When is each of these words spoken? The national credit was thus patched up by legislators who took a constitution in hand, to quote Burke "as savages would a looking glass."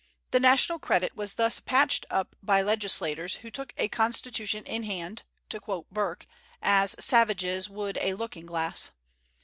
The 0.31 0.39
national 0.39 0.79
credit 0.79 1.15
was 1.15 1.35
thus 1.35 1.59
patched 1.59 2.07
up 2.09 2.35
by 2.41 2.63
legislators 2.63 3.35
who 3.45 3.51
took 3.51 3.71
a 3.77 3.87
constitution 3.87 4.63
in 4.63 4.81
hand, 4.81 5.21
to 5.49 5.59
quote 5.59 5.91
Burke 5.91 6.25
"as 6.59 6.95
savages 6.99 7.69
would 7.69 7.99
a 7.99 8.15
looking 8.15 8.47
glass." 8.47 8.89